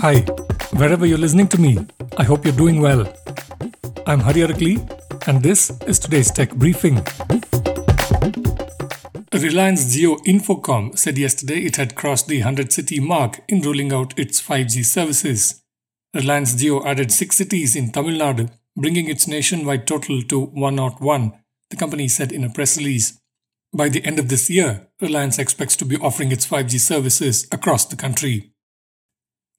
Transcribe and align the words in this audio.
Hi, 0.00 0.20
wherever 0.76 1.06
you're 1.06 1.18
listening 1.18 1.48
to 1.48 1.60
me, 1.60 1.76
I 2.16 2.22
hope 2.22 2.44
you're 2.44 2.54
doing 2.54 2.80
well. 2.80 3.12
I'm 4.06 4.20
Hari 4.20 4.42
Arakali, 4.42 4.76
and 5.26 5.42
this 5.42 5.72
is 5.88 5.98
today's 5.98 6.30
tech 6.30 6.54
briefing. 6.54 7.02
Reliance 9.32 9.96
Jio 9.96 10.18
Infocom 10.24 10.96
said 10.96 11.18
yesterday 11.18 11.64
it 11.64 11.76
had 11.76 11.96
crossed 11.96 12.28
the 12.28 12.38
100 12.38 12.72
city 12.72 13.00
mark 13.00 13.40
in 13.48 13.60
rolling 13.60 13.92
out 13.92 14.16
its 14.16 14.40
5G 14.40 14.84
services. 14.84 15.64
Reliance 16.14 16.54
Jio 16.54 16.86
added 16.86 17.10
six 17.10 17.36
cities 17.36 17.74
in 17.74 17.90
Tamil 17.90 18.20
Nadu, 18.20 18.48
bringing 18.76 19.08
its 19.08 19.26
nationwide 19.26 19.88
total 19.88 20.22
to 20.22 20.44
101, 20.44 21.32
the 21.70 21.76
company 21.76 22.06
said 22.06 22.30
in 22.30 22.44
a 22.44 22.50
press 22.50 22.78
release. 22.78 23.18
By 23.74 23.88
the 23.88 24.04
end 24.04 24.20
of 24.20 24.28
this 24.28 24.48
year, 24.48 24.86
Reliance 25.00 25.40
expects 25.40 25.74
to 25.76 25.84
be 25.84 25.96
offering 25.96 26.30
its 26.30 26.46
5G 26.46 26.78
services 26.78 27.48
across 27.50 27.84
the 27.84 27.96
country. 27.96 28.52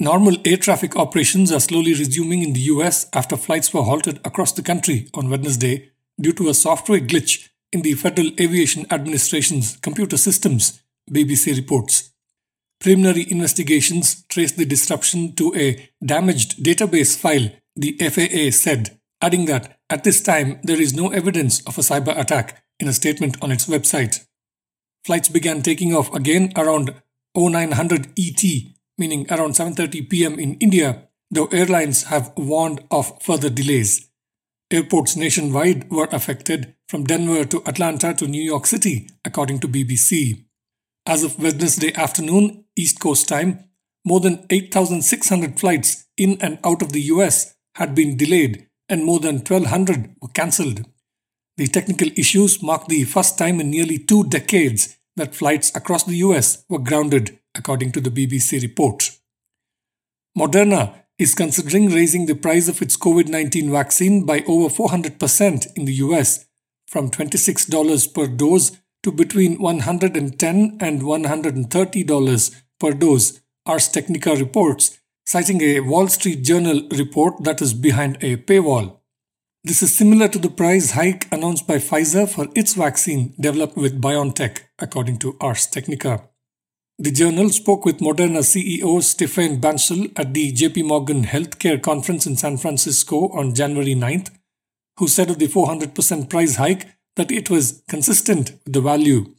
Normal 0.00 0.36
air 0.44 0.56
traffic 0.56 0.94
operations 0.94 1.50
are 1.50 1.58
slowly 1.58 1.92
resuming 1.92 2.44
in 2.44 2.52
the 2.52 2.60
US 2.72 3.08
after 3.12 3.36
flights 3.36 3.74
were 3.74 3.82
halted 3.82 4.20
across 4.24 4.52
the 4.52 4.62
country 4.62 5.08
on 5.12 5.28
Wednesday 5.28 5.90
due 6.20 6.32
to 6.34 6.48
a 6.48 6.54
software 6.54 7.00
glitch 7.00 7.48
in 7.72 7.82
the 7.82 7.94
Federal 7.94 8.28
Aviation 8.38 8.86
Administration's 8.92 9.76
computer 9.78 10.16
systems, 10.16 10.80
BBC 11.10 11.56
reports. 11.56 12.10
Preliminary 12.78 13.26
investigations 13.28 14.22
trace 14.28 14.52
the 14.52 14.64
disruption 14.64 15.34
to 15.34 15.52
a 15.56 15.90
damaged 16.04 16.62
database 16.62 17.18
file, 17.18 17.50
the 17.74 17.96
FAA 17.98 18.52
said, 18.56 19.00
adding 19.20 19.46
that 19.46 19.80
at 19.90 20.04
this 20.04 20.22
time 20.22 20.60
there 20.62 20.80
is 20.80 20.94
no 20.94 21.08
evidence 21.08 21.60
of 21.66 21.76
a 21.76 21.80
cyber 21.80 22.16
attack 22.16 22.62
in 22.78 22.86
a 22.86 22.92
statement 22.92 23.36
on 23.42 23.50
its 23.50 23.66
website. 23.66 24.24
Flights 25.04 25.28
began 25.28 25.60
taking 25.60 25.92
off 25.92 26.14
again 26.14 26.52
around 26.54 26.94
0900 27.36 28.12
ET 28.16 28.77
meaning 28.98 29.26
around 29.30 29.52
7:30 29.52 30.10
p.m. 30.10 30.38
in 30.38 30.54
India, 30.56 31.08
though 31.30 31.46
airlines 31.46 32.04
have 32.04 32.32
warned 32.36 32.84
of 32.90 33.22
further 33.22 33.48
delays. 33.48 34.10
Airports 34.70 35.16
nationwide 35.16 35.90
were 35.90 36.08
affected 36.12 36.74
from 36.88 37.04
Denver 37.04 37.44
to 37.44 37.62
Atlanta 37.64 38.12
to 38.14 38.26
New 38.26 38.42
York 38.42 38.66
City, 38.66 39.08
according 39.24 39.60
to 39.60 39.68
BBC. 39.68 40.44
As 41.06 41.22
of 41.22 41.38
Wednesday 41.38 41.94
afternoon, 41.94 42.64
East 42.76 43.00
Coast 43.00 43.28
time, 43.28 43.64
more 44.04 44.20
than 44.20 44.44
8,600 44.50 45.58
flights 45.58 46.06
in 46.16 46.36
and 46.40 46.58
out 46.64 46.82
of 46.82 46.92
the 46.92 47.02
US 47.12 47.54
had 47.76 47.94
been 47.94 48.16
delayed 48.16 48.66
and 48.88 49.04
more 49.04 49.20
than 49.20 49.36
1,200 49.36 50.16
were 50.20 50.28
cancelled. 50.28 50.86
The 51.56 51.66
technical 51.66 52.08
issues 52.16 52.62
mark 52.62 52.86
the 52.88 53.04
first 53.04 53.36
time 53.38 53.60
in 53.60 53.70
nearly 53.70 53.98
two 53.98 54.24
decades 54.24 54.96
that 55.16 55.34
flights 55.34 55.74
across 55.74 56.04
the 56.04 56.16
US 56.16 56.64
were 56.68 56.78
grounded 56.78 57.38
according 57.58 57.92
to 57.92 58.00
the 58.00 58.10
BBC 58.10 58.62
report. 58.62 59.10
Moderna 60.38 60.94
is 61.18 61.34
considering 61.34 61.90
raising 61.90 62.26
the 62.26 62.34
price 62.34 62.68
of 62.68 62.80
its 62.80 62.96
COVID 62.96 63.28
19 63.28 63.70
vaccine 63.70 64.24
by 64.24 64.44
over 64.46 64.72
400% 64.72 65.76
in 65.76 65.84
the 65.84 65.94
US 65.94 66.46
from 66.86 67.10
$26 67.10 68.14
per 68.14 68.26
dose 68.28 68.78
to 69.02 69.12
between 69.12 69.60
110 69.60 70.78
and 70.80 71.02
$130 71.02 72.62
per 72.80 72.92
dose, 72.92 73.40
Ars 73.66 73.88
Technica 73.88 74.34
reports, 74.34 74.98
citing 75.26 75.60
a 75.60 75.80
Wall 75.80 76.08
Street 76.08 76.42
Journal 76.42 76.88
report 76.90 77.44
that 77.44 77.60
is 77.60 77.74
behind 77.74 78.16
a 78.22 78.36
paywall. 78.36 78.98
This 79.64 79.82
is 79.82 79.94
similar 79.94 80.28
to 80.28 80.38
the 80.38 80.50
price 80.50 80.92
hike 80.92 81.26
announced 81.32 81.66
by 81.66 81.76
Pfizer 81.76 82.28
for 82.28 82.46
its 82.54 82.74
vaccine 82.74 83.34
developed 83.38 83.76
with 83.76 84.00
BioNTech, 84.00 84.60
according 84.78 85.18
to 85.18 85.36
Ars 85.40 85.66
Technica. 85.66 86.28
The 87.00 87.12
journal 87.12 87.48
spoke 87.50 87.84
with 87.84 87.98
Moderna 87.98 88.40
CEO 88.40 88.98
Stéphane 88.98 89.60
Bancel 89.60 90.10
at 90.16 90.34
the 90.34 90.52
JP 90.52 90.86
Morgan 90.86 91.22
Healthcare 91.22 91.80
Conference 91.80 92.26
in 92.26 92.36
San 92.36 92.56
Francisco 92.56 93.28
on 93.28 93.54
January 93.54 93.94
9th, 93.94 94.32
who 94.96 95.06
said 95.06 95.30
of 95.30 95.38
the 95.38 95.46
400% 95.46 96.28
price 96.28 96.56
hike 96.56 96.88
that 97.14 97.30
it 97.30 97.50
was 97.50 97.84
consistent 97.88 98.50
with 98.64 98.72
the 98.72 98.80
value. 98.80 99.32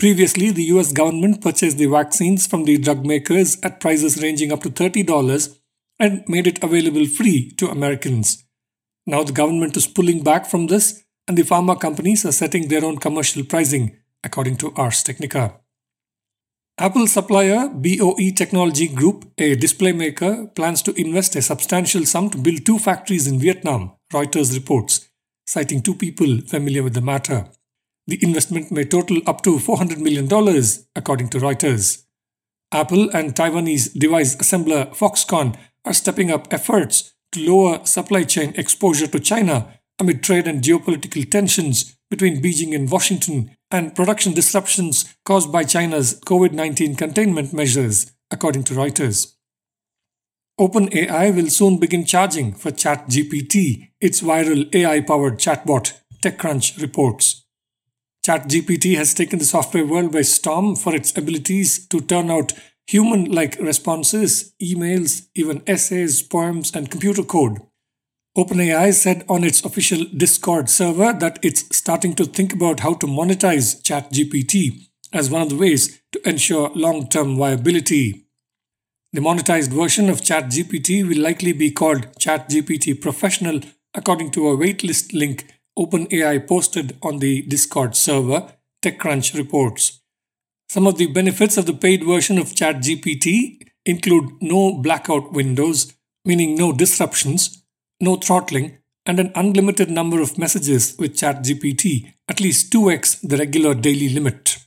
Previously, 0.00 0.50
the 0.50 0.64
US 0.74 0.92
government 0.92 1.40
purchased 1.40 1.78
the 1.78 1.86
vaccines 1.86 2.48
from 2.48 2.64
the 2.64 2.76
drug 2.76 3.06
makers 3.06 3.56
at 3.62 3.78
prices 3.78 4.20
ranging 4.20 4.50
up 4.50 4.64
to 4.64 4.70
$30 4.70 5.58
and 6.00 6.24
made 6.26 6.48
it 6.48 6.60
available 6.60 7.06
free 7.06 7.52
to 7.52 7.70
Americans. 7.70 8.42
Now 9.06 9.22
the 9.22 9.30
government 9.30 9.76
is 9.76 9.86
pulling 9.86 10.24
back 10.24 10.44
from 10.44 10.66
this, 10.66 11.04
and 11.28 11.38
the 11.38 11.42
pharma 11.44 11.80
companies 11.80 12.26
are 12.26 12.32
setting 12.32 12.66
their 12.66 12.84
own 12.84 12.98
commercial 12.98 13.44
pricing, 13.44 13.96
according 14.24 14.56
to 14.56 14.72
Ars 14.74 15.04
Technica. 15.04 15.60
Apple 16.80 17.06
supplier 17.08 17.68
BOE 17.68 18.30
Technology 18.34 18.88
Group, 18.88 19.30
a 19.36 19.54
display 19.54 19.92
maker, 19.92 20.46
plans 20.46 20.80
to 20.80 20.98
invest 20.98 21.36
a 21.36 21.42
substantial 21.42 22.06
sum 22.06 22.30
to 22.30 22.38
build 22.38 22.64
two 22.64 22.78
factories 22.78 23.26
in 23.26 23.38
Vietnam, 23.38 23.92
Reuters 24.10 24.54
reports, 24.54 25.10
citing 25.46 25.82
two 25.82 25.94
people 25.94 26.40
familiar 26.46 26.82
with 26.82 26.94
the 26.94 27.02
matter. 27.02 27.44
The 28.06 28.18
investment 28.22 28.72
may 28.72 28.84
total 28.84 29.18
up 29.26 29.42
to 29.42 29.58
$400 29.58 29.98
million, 29.98 30.24
according 30.96 31.28
to 31.28 31.38
Reuters. 31.38 32.06
Apple 32.72 33.10
and 33.10 33.34
Taiwanese 33.34 33.92
device 33.92 34.34
assembler 34.36 34.88
Foxconn 34.96 35.58
are 35.84 35.92
stepping 35.92 36.30
up 36.30 36.50
efforts 36.50 37.12
to 37.32 37.46
lower 37.46 37.84
supply 37.84 38.22
chain 38.22 38.54
exposure 38.56 39.06
to 39.08 39.20
China 39.20 39.78
amid 39.98 40.22
trade 40.22 40.46
and 40.46 40.62
geopolitical 40.62 41.30
tensions 41.30 41.98
between 42.08 42.40
Beijing 42.40 42.74
and 42.74 42.90
Washington 42.90 43.54
and 43.70 43.94
production 43.94 44.32
disruptions 44.32 45.14
caused 45.24 45.52
by 45.52 45.64
China's 45.64 46.20
COVID 46.20 46.52
19 46.52 46.96
containment 46.96 47.52
measures, 47.52 48.12
according 48.30 48.64
to 48.64 48.74
Reuters. 48.74 49.34
OpenAI 50.60 51.34
will 51.34 51.48
soon 51.48 51.78
begin 51.78 52.04
charging 52.04 52.52
for 52.52 52.70
ChatGPT, 52.70 53.92
its 54.00 54.20
viral 54.20 54.74
AI 54.74 55.00
powered 55.00 55.38
chatbot, 55.38 55.94
TechCrunch 56.22 56.80
reports. 56.82 57.46
ChatGPT 58.26 58.96
has 58.96 59.14
taken 59.14 59.38
the 59.38 59.46
software 59.46 59.86
world 59.86 60.12
by 60.12 60.20
storm 60.20 60.76
for 60.76 60.94
its 60.94 61.16
abilities 61.16 61.86
to 61.88 62.02
turn 62.02 62.30
out 62.30 62.52
human 62.86 63.24
like 63.32 63.56
responses, 63.58 64.52
emails, 64.60 65.28
even 65.34 65.62
essays, 65.66 66.20
poems, 66.20 66.74
and 66.74 66.90
computer 66.90 67.22
code. 67.22 67.60
OpenAI 68.38 68.94
said 68.94 69.24
on 69.28 69.42
its 69.42 69.64
official 69.64 70.04
Discord 70.16 70.70
server 70.70 71.12
that 71.12 71.40
it's 71.42 71.76
starting 71.76 72.14
to 72.14 72.24
think 72.24 72.52
about 72.52 72.78
how 72.78 72.94
to 72.94 73.06
monetize 73.08 73.82
ChatGPT 73.82 74.86
as 75.12 75.28
one 75.28 75.42
of 75.42 75.50
the 75.50 75.56
ways 75.56 76.00
to 76.12 76.28
ensure 76.28 76.70
long 76.76 77.08
term 77.08 77.36
viability. 77.36 78.26
The 79.12 79.20
monetized 79.20 79.70
version 79.70 80.08
of 80.08 80.20
ChatGPT 80.20 81.08
will 81.08 81.20
likely 81.20 81.52
be 81.52 81.72
called 81.72 82.06
ChatGPT 82.20 83.00
Professional, 83.00 83.62
according 83.94 84.30
to 84.32 84.48
a 84.48 84.56
waitlist 84.56 85.12
link 85.12 85.52
OpenAI 85.76 86.46
posted 86.46 86.96
on 87.02 87.18
the 87.18 87.42
Discord 87.42 87.96
server, 87.96 88.52
TechCrunch 88.80 89.36
reports. 89.36 90.02
Some 90.68 90.86
of 90.86 90.98
the 90.98 91.08
benefits 91.08 91.56
of 91.56 91.66
the 91.66 91.74
paid 91.74 92.04
version 92.04 92.38
of 92.38 92.54
ChatGPT 92.54 93.66
include 93.84 94.40
no 94.40 94.74
blackout 94.74 95.32
windows, 95.32 95.92
meaning 96.24 96.54
no 96.54 96.70
disruptions 96.70 97.59
no 98.00 98.16
throttling, 98.16 98.78
and 99.06 99.18
an 99.18 99.32
unlimited 99.34 99.90
number 99.90 100.20
of 100.20 100.38
messages 100.38 100.96
with 100.98 101.16
ChatGPT, 101.16 102.12
at 102.28 102.40
least 102.40 102.72
2x 102.72 103.20
the 103.28 103.36
regular 103.36 103.74
daily 103.74 104.08
limit. 104.08 104.58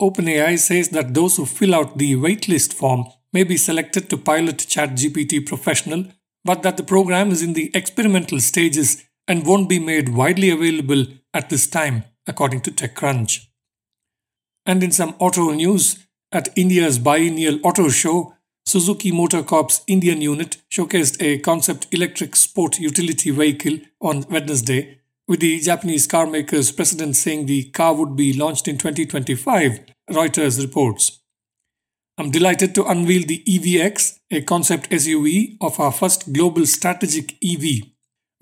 OpenAI 0.00 0.58
says 0.58 0.90
that 0.90 1.14
those 1.14 1.36
who 1.36 1.46
fill 1.46 1.74
out 1.74 1.98
the 1.98 2.14
waitlist 2.14 2.72
form 2.72 3.06
may 3.32 3.44
be 3.44 3.56
selected 3.56 4.08
to 4.08 4.16
pilot 4.16 4.56
ChatGPT 4.56 5.46
Professional, 5.46 6.06
but 6.44 6.62
that 6.62 6.76
the 6.76 6.82
program 6.82 7.30
is 7.30 7.42
in 7.42 7.52
the 7.52 7.70
experimental 7.74 8.40
stages 8.40 9.04
and 9.26 9.46
won't 9.46 9.68
be 9.68 9.78
made 9.78 10.08
widely 10.10 10.50
available 10.50 11.04
at 11.34 11.50
this 11.50 11.66
time, 11.66 12.04
according 12.26 12.60
to 12.62 12.70
TechCrunch. 12.70 13.46
And 14.64 14.82
in 14.82 14.90
some 14.90 15.14
auto 15.18 15.50
news, 15.50 16.06
at 16.30 16.56
India's 16.56 16.98
biennial 16.98 17.58
auto 17.64 17.88
show, 17.88 18.34
Suzuki 18.68 19.10
Motor 19.10 19.42
Corp's 19.44 19.82
Indian 19.86 20.20
unit 20.20 20.58
showcased 20.70 21.22
a 21.22 21.38
concept 21.38 21.86
electric 21.90 22.36
sport 22.36 22.78
utility 22.78 23.30
vehicle 23.30 23.78
on 23.98 24.26
Wednesday, 24.28 24.98
with 25.26 25.40
the 25.40 25.58
Japanese 25.58 26.06
car 26.06 26.26
maker's 26.26 26.70
president 26.70 27.16
saying 27.16 27.46
the 27.46 27.64
car 27.70 27.94
would 27.94 28.14
be 28.14 28.34
launched 28.34 28.68
in 28.68 28.76
2025, 28.76 29.80
Reuters 30.10 30.60
reports. 30.60 31.18
I'm 32.18 32.30
delighted 32.30 32.74
to 32.74 32.84
unveil 32.84 33.24
the 33.26 33.42
EVX, 33.48 34.18
a 34.30 34.42
concept 34.42 34.90
SUV 34.90 35.56
of 35.62 35.80
our 35.80 35.90
first 35.90 36.34
global 36.34 36.66
strategic 36.66 37.42
EV. 37.42 37.88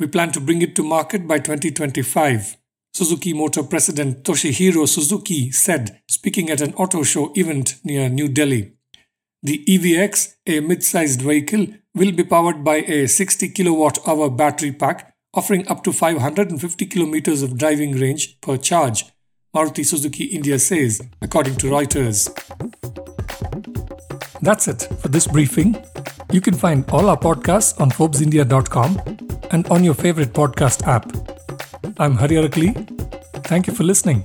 We 0.00 0.08
plan 0.08 0.32
to 0.32 0.40
bring 0.40 0.61
it 0.61 0.75
to 0.75 0.82
market 0.82 1.29
by 1.29 1.38
2025. 1.38 2.56
Suzuki 2.93 3.32
Motor 3.32 3.62
President 3.62 4.25
Toshihiro 4.25 4.88
Suzuki 4.88 5.52
said, 5.52 6.00
speaking 6.08 6.50
at 6.50 6.61
an 6.61 6.75
auto 6.75 7.05
show 7.05 7.31
event 7.37 7.76
near 7.84 8.08
New 8.08 8.26
Delhi. 8.26 8.75
The 9.43 9.65
EVX, 9.67 10.37
a 10.47 10.61
mid-sized 10.61 11.23
vehicle, 11.23 11.67
will 11.94 12.12
be 12.12 12.25
powered 12.25 12.65
by 12.65 12.77
a 12.77 13.06
60 13.06 13.49
kilowatt 13.50 13.99
hour 14.06 14.31
battery 14.31 14.73
pack 14.73 15.15
offering 15.35 15.69
up 15.69 15.85
to 15.85 15.93
550 15.93 16.87
kilometers 16.87 17.43
of 17.43 17.59
driving 17.59 17.93
range 17.93 18.41
per 18.41 18.56
charge, 18.56 19.05
Maruti 19.55 19.85
Suzuki 19.85 20.25
India 20.25 20.59
says, 20.59 21.03
according 21.21 21.56
to 21.56 21.67
Reuters. 21.67 22.29
That's 24.41 24.69
it 24.69 24.88
for 25.00 25.09
this 25.09 25.27
briefing. 25.27 25.77
You 26.32 26.41
can 26.41 26.55
find 26.55 26.89
all 26.91 27.09
our 27.09 27.17
podcasts 27.19 27.79
on 27.81 27.91
ForbesIndia.com 27.91 29.19
and 29.50 29.67
on 29.69 29.85
your 29.85 29.94
favorite 29.94 30.32
podcast 30.32 30.87
app. 30.87 31.11
I'm 31.99 32.17
Hari 32.17 32.37
Arakali. 32.37 32.75
Thank 33.44 33.67
you 33.67 33.75
for 33.75 33.85
listening. 33.85 34.25